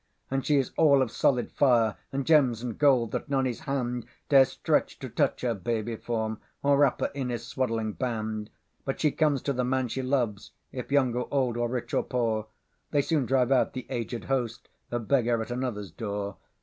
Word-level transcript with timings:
And 0.31 0.43
she 0.43 0.57
is 0.57 0.71
all 0.77 1.03
of 1.03 1.11
solid 1.11 1.51
fireAnd 1.55 2.23
gems 2.23 2.63
and 2.63 2.75
gold, 2.75 3.11
that 3.11 3.29
none 3.29 3.45
his 3.45 3.61
handDares 3.61 4.47
stretch 4.47 4.97
to 4.97 5.09
touch 5.09 5.41
her 5.41 5.53
baby 5.53 5.95
form, 5.95 6.39
Or 6.63 6.79
wrap 6.79 7.01
her 7.01 7.11
in 7.13 7.29
his 7.29 7.45
swaddling 7.45 7.93
band. 7.93 8.49
But 8.83 8.99
she 8.99 9.11
comes 9.11 9.43
to 9.43 9.53
the 9.53 9.63
man 9.63 9.89
she 9.89 10.01
loves, 10.01 10.53
If 10.71 10.91
young 10.91 11.13
or 11.13 11.27
old, 11.29 11.55
or 11.55 11.69
rich 11.69 11.93
or 11.93 12.01
poor; 12.01 12.47
They 12.89 13.03
soon 13.03 13.27
drive 13.27 13.51
out 13.51 13.73
the 13.73 13.85
Agèd 13.91 14.23
Host,A 14.23 14.97
beggar 14.97 15.39
at 15.39 15.51
another's 15.51 15.91
door. 15.91 16.37